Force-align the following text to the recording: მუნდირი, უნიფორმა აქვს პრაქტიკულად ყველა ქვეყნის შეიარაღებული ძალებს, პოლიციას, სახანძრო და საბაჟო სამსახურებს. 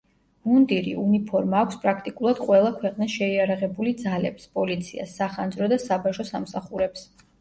მუნდირი, 0.51 0.93
უნიფორმა 1.01 1.59
აქვს 1.65 1.77
პრაქტიკულად 1.83 2.41
ყველა 2.47 2.71
ქვეყნის 2.79 3.17
შეიარაღებული 3.19 3.95
ძალებს, 4.01 4.49
პოლიციას, 4.59 5.15
სახანძრო 5.23 5.71
და 5.75 5.79
საბაჟო 5.89 6.27
სამსახურებს. 6.33 7.07